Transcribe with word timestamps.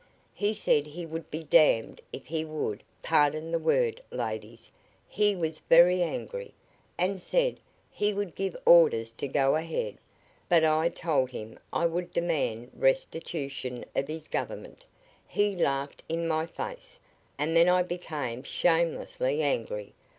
He 0.33 0.55
said 0.55 0.87
he 0.87 1.05
would 1.05 1.29
be 1.29 1.43
damned 1.43 2.01
if 2.11 2.25
he 2.25 2.43
would 2.43 2.81
pardon 3.03 3.51
the 3.51 3.59
word, 3.59 4.01
ladies. 4.09 4.71
He 5.07 5.35
was 5.35 5.59
very 5.69 6.01
angry, 6.01 6.55
and 6.97 7.21
said 7.21 7.59
he 7.91 8.11
would 8.11 8.33
give 8.33 8.55
orders 8.65 9.11
to 9.11 9.27
go 9.27 9.55
ahead, 9.55 9.99
but 10.49 10.63
I 10.65 10.89
told 10.89 11.29
him 11.29 11.59
I 11.71 11.85
would 11.85 12.11
demand 12.11 12.71
restitution 12.75 13.85
of 13.95 14.07
his 14.07 14.27
government. 14.27 14.85
He 15.27 15.55
laughed 15.55 16.01
in 16.09 16.27
my 16.27 16.47
face, 16.47 16.99
and 17.37 17.55
then 17.55 17.69
I 17.69 17.83
became 17.83 18.41
shamelessly 18.41 19.43
angry. 19.43 19.93